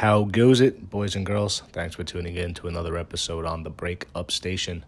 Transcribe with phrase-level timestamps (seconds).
[0.00, 1.60] How goes it, boys and girls?
[1.72, 4.86] Thanks for tuning in to another episode on the Break Up Station.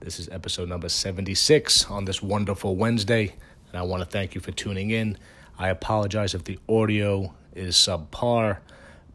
[0.00, 3.34] This is episode number 76 on this wonderful Wednesday,
[3.68, 5.18] and I want to thank you for tuning in.
[5.58, 8.56] I apologize if the audio is subpar,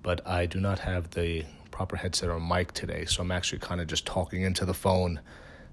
[0.04, 3.82] but I do not have the proper headset or mic today, so I'm actually kind
[3.82, 5.21] of just talking into the phone.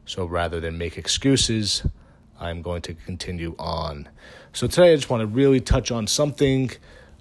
[0.07, 1.87] So rather than make excuses,
[2.41, 4.09] I'm going to continue on.
[4.55, 6.71] So today I just want to really touch on something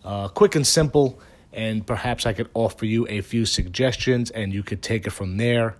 [0.05, 1.19] uh, quick and simple
[1.57, 5.37] and perhaps I could offer you a few suggestions and you could take it from
[5.37, 5.75] there.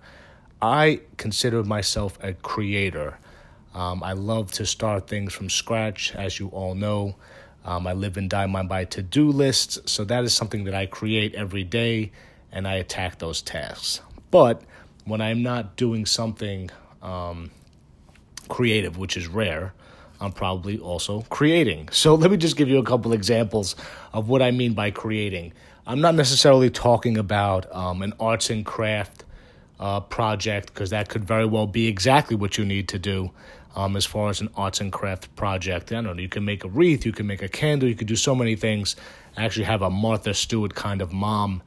[0.60, 3.16] I consider myself a creator.
[3.74, 7.14] Um, I love to start things from scratch, as you all know.
[7.64, 10.86] Um, I live and die by to do lists, so that is something that I
[10.86, 12.10] create every day
[12.50, 14.00] and I attack those tasks.
[14.32, 14.62] But
[15.04, 16.70] when I'm not doing something
[17.02, 17.52] um,
[18.48, 19.74] creative, which is rare,
[20.20, 21.88] I'm probably also creating.
[21.90, 23.76] So let me just give you a couple examples
[24.12, 25.52] of what I mean by creating.
[25.86, 29.24] I'm not necessarily talking about um, an arts and craft
[29.80, 33.30] uh, project because that could very well be exactly what you need to do
[33.76, 35.92] um, as far as an arts and craft project.
[35.92, 38.06] I don't know, you can make a wreath, you can make a candle, you can
[38.06, 38.96] do so many things.
[39.36, 41.62] I actually have a Martha Stewart kind of mom,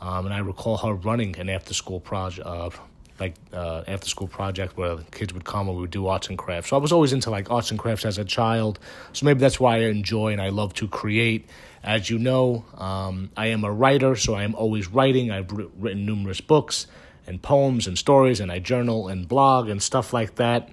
[0.00, 2.46] um, and I recall her running an after school project.
[2.46, 2.70] Uh,
[3.18, 6.28] like uh, after school project where the kids would come and we would do arts
[6.28, 6.70] and crafts.
[6.70, 8.78] So I was always into like arts and crafts as a child.
[9.12, 11.48] So maybe that's why I enjoy and I love to create.
[11.82, 15.30] As you know, um, I am a writer, so I am always writing.
[15.30, 16.86] I've written numerous books
[17.26, 20.68] and poems and stories, and I journal and blog and stuff like that.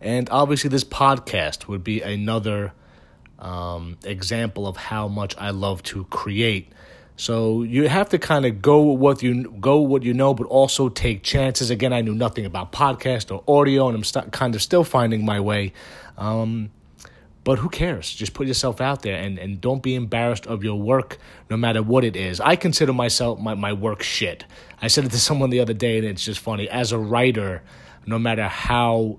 [0.00, 2.72] And obviously, this podcast would be another
[3.38, 6.70] um, example of how much I love to create.
[7.18, 10.88] So you have to kind of go what you go what you know, but also
[10.88, 11.68] take chances.
[11.68, 15.24] Again, I knew nothing about podcast or audio, and I'm st- kind of still finding
[15.24, 15.72] my way.
[16.16, 16.70] Um,
[17.42, 18.14] but who cares?
[18.14, 21.18] Just put yourself out there and, and don't be embarrassed of your work,
[21.50, 22.40] no matter what it is.
[22.40, 24.44] I consider myself my, my work shit.
[24.80, 26.68] I said it to someone the other day, and it's just funny.
[26.68, 27.64] As a writer,
[28.06, 29.18] no matter how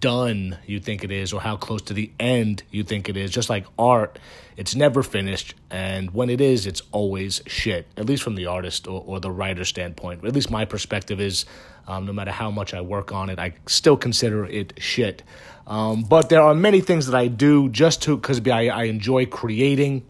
[0.00, 3.30] done you think it is or how close to the end you think it is.
[3.30, 4.18] Just like art,
[4.56, 5.54] it's never finished.
[5.70, 9.30] And when it is, it's always shit, at least from the artist or, or the
[9.30, 10.24] writer standpoint.
[10.24, 11.44] At least my perspective is
[11.86, 15.22] um, no matter how much I work on it, I still consider it shit.
[15.66, 19.26] Um, but there are many things that I do just to, because I, I enjoy
[19.26, 20.04] creating.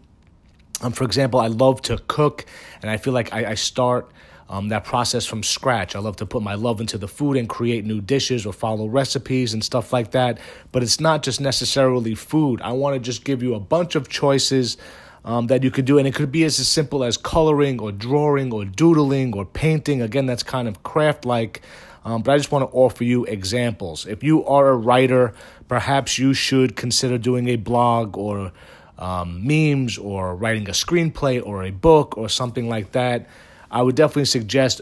[0.81, 2.45] Um, for example, I love to cook,
[2.81, 4.09] and I feel like I, I start
[4.49, 5.95] um, that process from scratch.
[5.95, 8.87] I love to put my love into the food and create new dishes or follow
[8.87, 10.39] recipes and stuff like that.
[10.71, 12.59] But it's not just necessarily food.
[12.61, 14.77] I want to just give you a bunch of choices
[15.23, 18.51] um, that you could do, and it could be as simple as coloring or drawing
[18.51, 20.01] or doodling or painting.
[20.01, 21.61] Again, that's kind of craft like.
[22.03, 24.07] Um, but I just want to offer you examples.
[24.07, 25.33] If you are a writer,
[25.67, 28.51] perhaps you should consider doing a blog or
[28.97, 33.27] um, memes or writing a screenplay or a book or something like that.
[33.71, 34.81] I would definitely suggest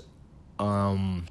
[0.59, 1.25] um,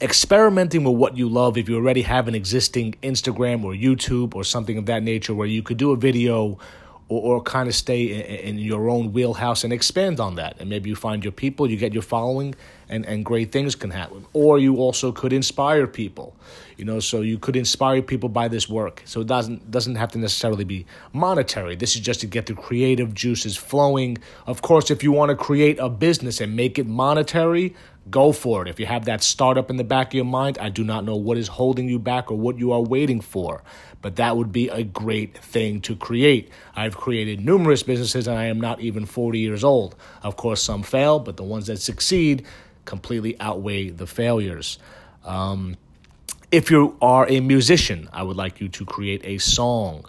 [0.00, 4.44] experimenting with what you love if you already have an existing Instagram or YouTube or
[4.44, 6.58] something of that nature where you could do a video
[7.08, 10.56] or, or kind of stay in, in, your own wheelhouse and expand on that.
[10.60, 12.54] And maybe you find your people, you get your following,
[12.90, 14.26] and, and great things can happen.
[14.34, 16.36] Or you also could inspire people,
[16.76, 19.02] you know, so you could inspire people by this work.
[19.06, 21.76] So it doesn't, doesn't have to necessarily be monetary.
[21.76, 24.18] This is just to get the creative juices flowing.
[24.46, 27.74] Of course, if you want to create a business and make it monetary,
[28.10, 28.68] go for it.
[28.68, 31.16] If you have that startup in the back of your mind, I do not know
[31.16, 33.62] what is holding you back or what you are waiting for
[34.02, 36.50] but that would be a great thing to create.
[36.74, 39.94] I've created numerous businesses and I am not even 40 years old.
[40.22, 42.46] Of course, some fail, but the ones that succeed
[42.84, 44.78] completely outweigh the failures.
[45.24, 45.76] Um,
[46.50, 50.06] if you are a musician, I would like you to create a song.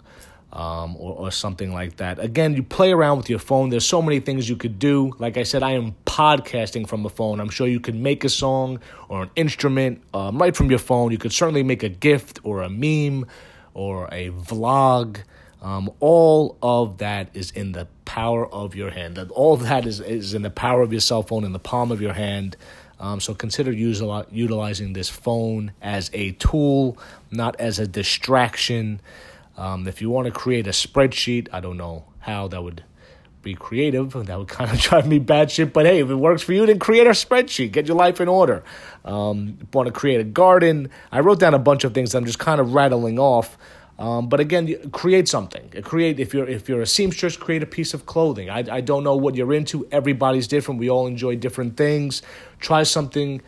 [0.54, 2.18] Um, or, or something like that.
[2.18, 3.70] Again, you play around with your phone.
[3.70, 5.14] There's so many things you could do.
[5.18, 7.40] Like I said, I am podcasting from a phone.
[7.40, 11.10] I'm sure you could make a song or an instrument um, right from your phone.
[11.10, 13.24] You could certainly make a gift or a meme
[13.72, 15.22] or a vlog.
[15.62, 19.18] Um, all of that is in the power of your hand.
[19.30, 22.02] All that is, is in the power of your cell phone in the palm of
[22.02, 22.58] your hand.
[23.00, 26.98] Um, so consider utilizing this phone as a tool,
[27.30, 29.00] not as a distraction.
[29.56, 32.84] Um, if you want to create a spreadsheet, I don't know how that would
[33.42, 34.12] be creative.
[34.26, 35.72] That would kind of drive me batshit.
[35.72, 37.72] But hey, if it works for you, then create a spreadsheet.
[37.72, 38.62] Get your life in order.
[39.04, 40.90] Um, want to create a garden?
[41.10, 42.14] I wrote down a bunch of things.
[42.14, 43.58] I'm just kind of rattling off.
[43.98, 45.70] Um, but again, create something.
[45.82, 48.50] Create if you're if you're a seamstress, create a piece of clothing.
[48.50, 49.86] I I don't know what you're into.
[49.92, 50.80] Everybody's different.
[50.80, 52.22] We all enjoy different things.
[52.58, 53.42] Try something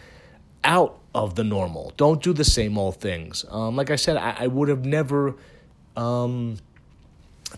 [0.62, 1.92] out of the normal.
[1.96, 3.44] Don't do the same old things.
[3.50, 5.34] Um, like I said, I, I would have never.
[5.96, 6.56] Um,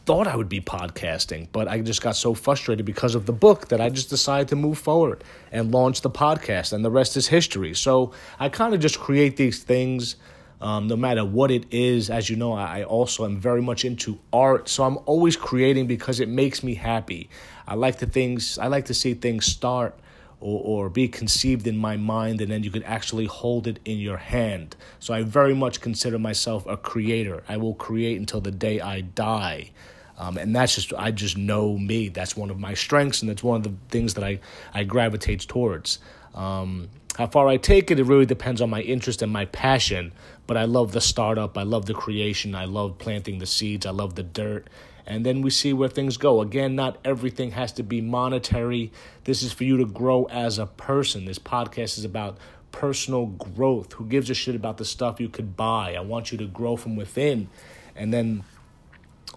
[0.04, 3.68] thought I would be podcasting, but I just got so frustrated because of the book
[3.68, 7.28] that I just decided to move forward and launch the podcast, and the rest is
[7.28, 7.74] history.
[7.74, 10.16] So I kind of just create these things.
[10.58, 14.18] Um, no matter what it is, as you know, I also am very much into
[14.32, 17.28] art, so I'm always creating because it makes me happy.
[17.68, 19.98] I like the things I like to see things start
[20.40, 23.98] or, or be conceived in my mind and then you can actually hold it in
[23.98, 24.76] your hand.
[24.98, 27.42] So I very much consider myself a creator.
[27.48, 29.70] I will create until the day I die.
[30.18, 32.08] Um, and that's just I just know me.
[32.08, 34.40] That's one of my strengths, and that's one of the things that I
[34.72, 35.98] I gravitate towards.
[36.34, 40.12] Um, how far I take it, it really depends on my interest and my passion.
[40.46, 41.58] But I love the startup.
[41.58, 42.54] I love the creation.
[42.54, 43.84] I love planting the seeds.
[43.84, 44.68] I love the dirt
[45.06, 46.40] and then we see where things go.
[46.40, 48.92] Again, not everything has to be monetary.
[49.24, 51.24] This is for you to grow as a person.
[51.24, 52.38] This podcast is about
[52.72, 53.92] personal growth.
[53.94, 55.94] Who gives a shit about the stuff you could buy?
[55.94, 57.48] I want you to grow from within,
[57.94, 58.44] and then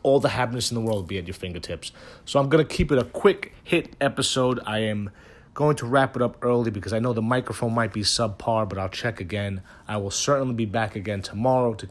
[0.02, 1.92] all the happiness in the world will be at your fingertips.
[2.26, 4.60] So I'm going to keep it a quick hit episode.
[4.66, 5.12] I am
[5.60, 8.78] going to wrap it up early because I know the microphone might be subpar, but
[8.78, 9.62] I'll check again.
[9.90, 11.86] I will certainly be back again tomorrow to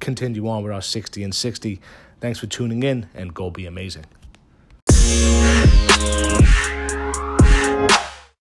[0.00, 1.82] continue on with our 60 and 60.
[2.22, 4.06] Thanks for tuning in and go be amazing.